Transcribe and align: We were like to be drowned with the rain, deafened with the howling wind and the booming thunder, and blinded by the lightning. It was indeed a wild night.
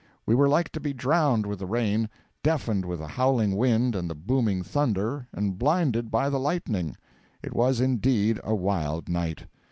We 0.25 0.33
were 0.33 0.49
like 0.49 0.69
to 0.71 0.79
be 0.79 0.93
drowned 0.93 1.45
with 1.45 1.59
the 1.59 1.67
rain, 1.67 2.09
deafened 2.41 2.85
with 2.85 2.97
the 3.01 3.07
howling 3.07 3.55
wind 3.55 3.95
and 3.95 4.09
the 4.09 4.15
booming 4.15 4.63
thunder, 4.63 5.27
and 5.31 5.59
blinded 5.59 6.09
by 6.09 6.27
the 6.31 6.39
lightning. 6.39 6.97
It 7.43 7.53
was 7.53 7.79
indeed 7.79 8.39
a 8.43 8.55
wild 8.55 9.09
night. 9.09 9.45